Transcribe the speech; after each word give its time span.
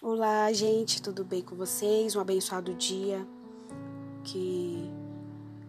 Olá, 0.00 0.52
gente, 0.52 1.02
tudo 1.02 1.24
bem 1.24 1.42
com 1.42 1.56
vocês? 1.56 2.14
Um 2.14 2.20
abençoado 2.20 2.72
dia. 2.72 3.26
Que 4.22 4.88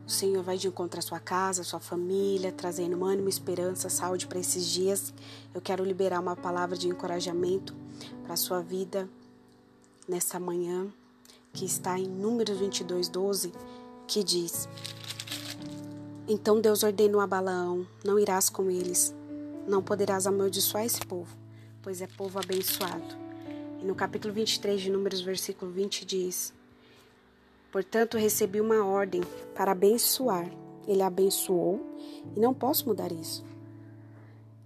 o 0.06 0.10
Senhor 0.10 0.44
vai 0.44 0.56
de 0.56 0.68
encontro 0.68 1.00
à 1.00 1.02
sua 1.02 1.20
casa, 1.20 1.62
à 1.62 1.64
sua 1.64 1.80
família, 1.80 2.52
trazendo 2.52 3.04
ânimo, 3.04 3.28
esperança, 3.28 3.90
saúde 3.90 4.28
para 4.28 4.38
esses 4.38 4.68
dias. 4.68 5.12
Eu 5.52 5.60
quero 5.60 5.84
liberar 5.84 6.20
uma 6.20 6.36
palavra 6.36 6.78
de 6.78 6.88
encorajamento 6.88 7.76
para 8.22 8.34
a 8.34 8.38
sua 8.38 8.62
vida 8.62 9.10
nessa 10.08 10.40
manhã, 10.40 10.88
que 11.52 11.66
está 11.66 11.98
em 11.98 12.08
Números 12.08 12.56
22, 12.56 13.10
12, 13.10 13.52
que 14.06 14.24
diz: 14.24 14.70
Então 16.28 16.62
Deus 16.62 16.84
ordenou 16.84 17.20
a 17.20 17.26
Balaão: 17.26 17.84
Não 18.06 18.20
irás 18.20 18.48
com 18.48 18.70
eles, 18.70 19.12
não 19.68 19.82
poderás 19.82 20.28
amaldiçoar 20.28 20.86
esse 20.86 21.04
povo, 21.04 21.36
pois 21.82 22.00
é 22.00 22.06
povo 22.06 22.38
abençoado. 22.38 23.29
E 23.82 23.86
no 23.86 23.96
capítulo 23.96 24.34
23 24.34 24.82
de 24.82 24.92
Números, 24.92 25.22
versículo 25.22 25.72
20 25.72 26.06
diz: 26.06 26.54
Portanto, 27.72 28.18
recebi 28.18 28.60
uma 28.60 28.86
ordem 28.86 29.22
para 29.56 29.72
abençoar. 29.72 30.52
Ele 30.86 31.02
abençoou 31.02 31.80
e 32.36 32.40
não 32.40 32.54
posso 32.54 32.88
mudar 32.88 33.12
isso. 33.12 33.46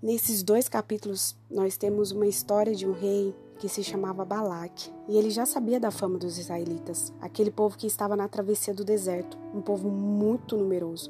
Nesses 0.02 0.42
dois 0.42 0.68
capítulos, 0.68 1.36
nós 1.50 1.78
temos 1.78 2.12
uma 2.12 2.26
história 2.26 2.74
de 2.74 2.88
um 2.88 2.92
rei 2.92 3.36
que 3.60 3.70
se 3.70 3.84
chamava 3.84 4.26
Balaque, 4.26 4.92
e 5.08 5.16
ele 5.16 5.30
já 5.30 5.46
sabia 5.46 5.80
da 5.80 5.92
fama 5.92 6.18
dos 6.18 6.38
israelitas, 6.38 7.14
aquele 7.22 7.52
povo 7.52 7.78
que 7.78 7.88
estava 7.88 8.16
na 8.16 8.28
travessia 8.28 8.74
do 8.74 8.84
deserto, 8.84 9.38
um 9.54 9.62
povo 9.62 9.90
muito 9.90 10.58
numeroso. 10.58 11.10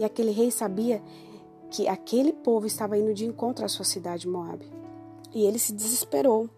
E 0.00 0.04
aquele 0.04 0.32
rei 0.32 0.50
sabia 0.50 1.00
que 1.70 1.86
aquele 1.86 2.32
povo 2.32 2.66
estava 2.66 2.98
indo 2.98 3.14
de 3.14 3.24
encontro 3.24 3.64
à 3.64 3.68
sua 3.68 3.84
cidade 3.84 4.26
Moabe. 4.26 4.66
E 5.34 5.44
ele 5.44 5.58
se 5.58 5.72
desesperou, 5.72 6.48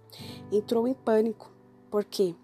entrou 0.51 0.89
em 0.89 0.95
pânico. 0.95 1.51
Por 1.91 2.05
quê? 2.05 2.35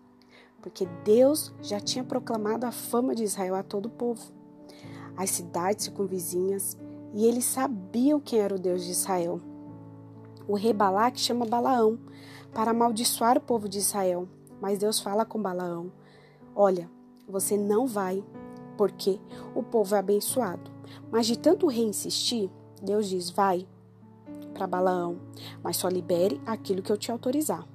Porque 0.62 0.87
Deus 1.05 1.53
já 1.61 1.80
tinha 1.80 2.05
proclamado 2.05 2.67
a 2.67 2.72
fama 2.72 3.14
de 3.14 3.25
Israel 3.25 3.55
a 3.55 3.62
todo 3.62 3.87
o 3.87 3.91
povo, 3.91 4.33
as 5.17 5.31
cidades 5.31 5.87
circunvizinhas, 5.87 6.77
e 7.14 7.27
eles 7.27 7.45
sabiam 7.45 8.20
quem 8.20 8.39
era 8.39 8.55
o 8.55 8.59
Deus 8.59 8.84
de 8.84 8.92
Israel. 8.92 9.41
O 10.47 10.55
rei 10.55 10.72
Balaque 10.72 11.20
chama 11.20 11.47
Balaão 11.47 11.98
para 12.53 12.70
amaldiçoar 12.70 13.39
o 13.39 13.41
povo 13.41 13.69
de 13.69 13.78
Israel, 13.78 14.28
mas 14.61 14.78
Deus 14.78 15.00
fala 15.00 15.25
com 15.25 15.41
Balaão: 15.41 15.92
Olha, 16.55 16.91
você 17.27 17.56
não 17.56 17.87
vai, 17.87 18.22
porque 18.77 19.19
o 19.55 19.62
povo 19.62 19.94
é 19.94 19.98
abençoado. 19.98 20.70
Mas 21.11 21.27
de 21.27 21.39
tanto 21.39 21.67
o 21.67 21.69
rei 21.69 21.84
insistir, 21.84 22.50
Deus 22.83 23.09
diz: 23.09 23.31
Vai, 23.31 23.67
para 24.53 24.67
Balaão, 24.67 25.19
mas 25.62 25.77
só 25.77 25.89
libere 25.89 26.41
aquilo 26.47 26.83
que 26.83 26.93
eu 26.93 26.97
te 26.97 27.11
autorizar. 27.11 27.67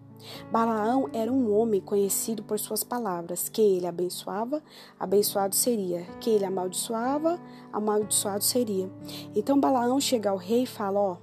Balaão 0.51 1.09
era 1.13 1.31
um 1.31 1.53
homem 1.55 1.81
conhecido 1.81 2.43
por 2.43 2.59
suas 2.59 2.83
palavras. 2.83 3.49
Quem 3.49 3.77
ele 3.77 3.87
abençoava, 3.87 4.61
abençoado 4.99 5.55
seria. 5.55 6.05
Quem 6.19 6.35
ele 6.35 6.45
amaldiçoava, 6.45 7.39
amaldiçoado 7.71 8.43
seria. 8.43 8.89
Então 9.35 9.59
Balaão 9.59 9.99
chega 9.99 10.29
ao 10.29 10.37
rei 10.37 10.63
e 10.63 10.67
fala: 10.67 10.99
Ó, 10.99 11.17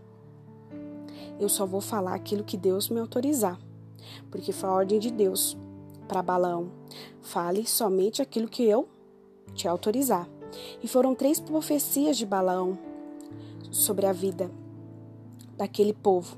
eu 1.39 1.49
só 1.49 1.67
vou 1.67 1.81
falar 1.81 2.15
aquilo 2.15 2.45
que 2.45 2.57
Deus 2.57 2.89
me 2.89 3.01
autorizar, 3.01 3.59
porque 4.31 4.53
foi 4.53 4.69
a 4.69 4.73
ordem 4.73 4.99
de 4.99 5.11
Deus 5.11 5.57
para 6.07 6.23
Balaão. 6.23 6.71
Fale 7.21 7.67
somente 7.67 8.23
aquilo 8.23 8.49
que 8.49 8.63
eu 8.63 8.89
te 9.55 9.67
autorizar. 9.67 10.29
E 10.83 10.89
foram 10.89 11.15
três 11.15 11.41
profecias 11.41 12.17
de 12.17 12.27
Balaão 12.27 12.79
sobre 13.71 14.05
a 14.05 14.13
vida 14.13 14.51
daquele 15.63 15.93
povo. 15.93 16.37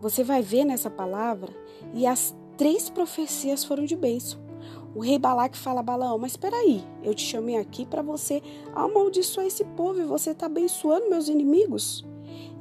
Você 0.00 0.22
vai 0.22 0.40
ver 0.40 0.64
nessa 0.64 0.88
palavra 0.88 1.52
e 1.92 2.06
as 2.06 2.34
três 2.56 2.88
profecias 2.88 3.64
foram 3.64 3.84
de 3.84 3.96
bênção. 3.96 4.40
O 4.94 5.00
rei 5.00 5.18
Balaque 5.18 5.58
fala 5.58 5.80
a 5.80 5.82
Balaão, 5.82 6.18
mas 6.18 6.32
espera 6.32 6.56
aí, 6.56 6.84
eu 7.02 7.14
te 7.14 7.22
chamei 7.22 7.56
aqui 7.56 7.84
para 7.84 8.00
você 8.00 8.40
amaldiçoar 8.74 9.46
esse 9.46 9.64
povo 9.64 10.00
e 10.00 10.04
você 10.04 10.30
está 10.30 10.46
abençoando 10.46 11.10
meus 11.10 11.28
inimigos. 11.28 12.06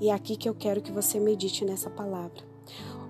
E 0.02 0.10
é 0.10 0.14
aqui 0.14 0.36
que 0.36 0.50
eu 0.50 0.56
quero 0.56 0.82
que 0.82 0.92
você 0.92 1.20
medite 1.20 1.64
nessa 1.64 1.90
palavra. 1.90 2.44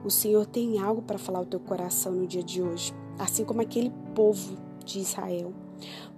O 0.04 0.12
Senhor 0.12 0.46
tem 0.46 0.80
algo 0.80 1.02
para 1.02 1.18
falar 1.18 1.40
ao 1.40 1.46
teu 1.46 1.60
coração 1.60 2.12
no 2.12 2.28
dia 2.28 2.44
de 2.44 2.62
hoje, 2.62 2.94
assim 3.18 3.44
como 3.44 3.62
aquele 3.62 3.92
povo 4.14 4.58
de 4.86 5.00
Israel. 5.00 5.54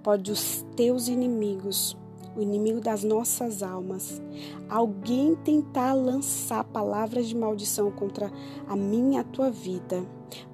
Pode 0.03 0.31
os 0.31 0.65
teus 0.75 1.07
inimigos 1.07 1.95
o 2.35 2.41
inimigo 2.41 2.79
das 2.79 3.03
nossas 3.03 3.63
almas, 3.63 4.21
alguém 4.69 5.35
tentar 5.35 5.93
lançar 5.93 6.63
palavras 6.63 7.27
de 7.27 7.35
maldição 7.35 7.91
contra 7.91 8.31
a 8.67 8.75
minha 8.75 9.21
a 9.21 9.23
tua 9.23 9.49
vida, 9.49 10.05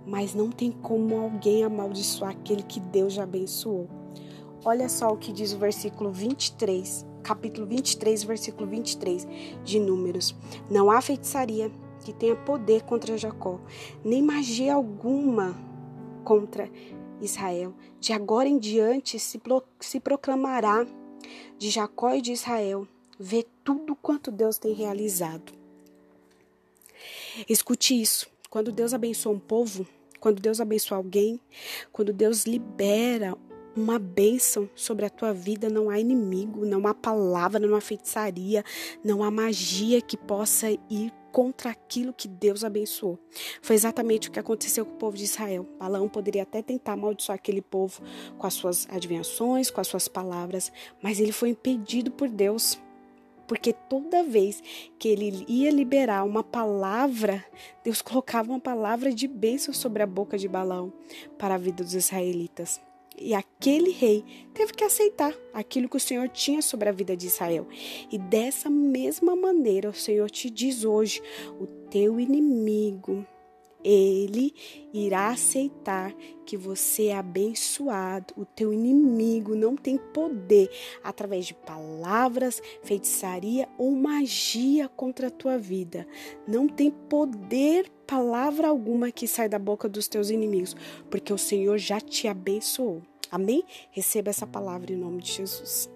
mas 0.05 0.33
não 0.33 0.49
tem 0.49 0.71
como 0.71 1.17
alguém 1.17 1.63
amaldiçoar 1.63 2.31
aquele 2.31 2.63
que 2.63 2.79
Deus 2.79 3.13
já 3.13 3.23
abençoou. 3.23 3.87
Olha 4.63 4.89
só 4.89 5.09
o 5.09 5.17
que 5.17 5.31
diz 5.31 5.53
o 5.53 5.59
versículo 5.59 6.11
23, 6.11 7.05
capítulo 7.21 7.67
23, 7.67 8.23
versículo 8.23 8.67
23 8.67 9.27
de 9.63 9.79
Números. 9.79 10.35
Não 10.69 10.89
há 10.89 11.01
feitiçaria 11.01 11.71
que 12.03 12.13
tenha 12.13 12.35
poder 12.35 12.83
contra 12.83 13.17
Jacó, 13.17 13.59
nem 14.03 14.21
magia 14.21 14.73
alguma 14.73 15.55
contra 16.23 16.69
Israel. 17.21 17.73
De 17.99 18.13
agora 18.13 18.47
em 18.47 18.57
diante 18.57 19.19
se, 19.19 19.37
pro, 19.37 19.63
se 19.79 19.99
proclamará 19.99 20.85
de 21.57 21.69
Jacó 21.69 22.13
e 22.13 22.21
de 22.21 22.31
Israel, 22.31 22.87
vê 23.19 23.45
tudo 23.63 23.95
quanto 23.95 24.31
Deus 24.31 24.57
tem 24.57 24.73
realizado. 24.73 25.53
Escute 27.47 27.99
isso. 27.99 28.27
Quando 28.49 28.71
Deus 28.71 28.93
abençoa 28.93 29.33
um 29.33 29.39
povo, 29.39 29.85
quando 30.19 30.41
Deus 30.41 30.61
abençoa 30.61 30.97
alguém, 30.97 31.39
quando 31.91 32.13
Deus 32.13 32.45
libera 32.45 33.37
uma 33.75 33.99
bênção 33.99 34.69
sobre 34.73 35.05
a 35.05 35.09
tua 35.09 35.33
vida, 35.33 35.69
não 35.69 35.89
há 35.89 35.99
inimigo, 35.99 36.65
não 36.65 36.87
há 36.87 36.93
palavra, 36.93 37.59
não 37.59 37.75
há 37.75 37.81
feitiçaria, 37.81 38.63
não 39.03 39.21
há 39.21 39.29
magia 39.29 40.01
que 40.01 40.15
possa 40.15 40.71
ir 40.89 41.11
contra 41.35 41.69
aquilo 41.69 42.13
que 42.13 42.29
Deus 42.29 42.63
abençoou. 42.63 43.19
Foi 43.61 43.75
exatamente 43.75 44.29
o 44.29 44.31
que 44.31 44.39
aconteceu 44.39 44.85
com 44.85 44.93
o 44.93 44.97
povo 44.97 45.17
de 45.17 45.25
Israel. 45.25 45.67
Balaão 45.77 46.07
poderia 46.07 46.43
até 46.43 46.61
tentar 46.61 46.93
amaldiçoar 46.93 47.35
aquele 47.35 47.61
povo 47.61 48.01
com 48.37 48.47
as 48.47 48.53
suas 48.53 48.87
adivinhações, 48.89 49.69
com 49.69 49.81
as 49.81 49.87
suas 49.87 50.07
palavras, 50.07 50.71
mas 51.01 51.19
ele 51.19 51.33
foi 51.33 51.49
impedido 51.49 52.09
por 52.09 52.29
Deus. 52.29 52.79
Porque 53.49 53.73
toda 53.73 54.23
vez 54.23 54.63
que 54.97 55.09
ele 55.09 55.43
ia 55.45 55.71
liberar 55.71 56.23
uma 56.23 56.41
palavra, 56.41 57.43
Deus 57.83 58.01
colocava 58.01 58.49
uma 58.49 58.59
palavra 58.61 59.13
de 59.13 59.27
bênção 59.27 59.73
sobre 59.73 60.03
a 60.03 60.07
boca 60.07 60.37
de 60.37 60.47
Balaão 60.47 60.93
para 61.37 61.55
a 61.55 61.57
vida 61.57 61.83
dos 61.83 61.95
israelitas. 61.95 62.79
E 63.17 63.33
aquele 63.33 63.91
rei 63.91 64.23
teve 64.53 64.73
que 64.73 64.83
aceitar 64.83 65.33
aquilo 65.53 65.87
que 65.87 65.97
o 65.97 65.99
Senhor 65.99 66.27
tinha 66.29 66.61
sobre 66.61 66.89
a 66.89 66.91
vida 66.91 67.15
de 67.15 67.27
Israel. 67.27 67.67
E 68.11 68.17
dessa 68.17 68.69
mesma 68.69 69.35
maneira, 69.35 69.89
o 69.89 69.93
Senhor 69.93 70.29
te 70.29 70.49
diz 70.49 70.83
hoje: 70.83 71.21
o 71.59 71.65
teu 71.89 72.19
inimigo 72.19 73.25
ele 73.85 74.51
irá 74.91 75.29
aceitar 75.29 76.11
que 76.45 76.57
você 76.57 77.07
é 77.07 77.17
abençoado. 77.17 78.33
O 78.35 78.43
teu 78.43 78.73
inimigo 78.73 79.55
não 79.55 79.75
tem 79.75 79.97
poder 79.97 80.69
através 81.03 81.45
de 81.45 81.53
palavras, 81.53 82.61
feitiçaria 82.83 83.69
ou 83.77 83.91
magia 83.91 84.89
contra 84.89 85.27
a 85.27 85.31
tua 85.31 85.57
vida. 85.57 86.07
Não 86.47 86.67
tem 86.67 86.89
poder 86.89 87.91
palavra 88.07 88.67
alguma 88.67 89.11
que 89.11 89.27
sai 89.27 89.47
da 89.47 89.59
boca 89.59 89.87
dos 89.87 90.07
teus 90.07 90.29
inimigos, 90.29 90.75
porque 91.09 91.31
o 91.31 91.37
Senhor 91.37 91.77
já 91.77 92.01
te 92.01 92.27
abençoou. 92.27 93.03
Amém? 93.31 93.63
Receba 93.91 94.29
essa 94.29 94.47
palavra 94.47 94.91
em 94.91 94.97
nome 94.97 95.21
de 95.21 95.31
Jesus. 95.31 95.94